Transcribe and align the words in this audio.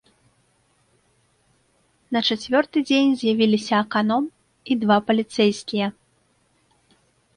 На 2.17 2.23
чацвёрты 2.27 2.77
дзень 2.89 3.13
з'явіліся 3.19 3.75
аканом 3.83 4.23
і 4.73 4.81
два 4.85 4.97
паліцэйскія. 5.11 5.87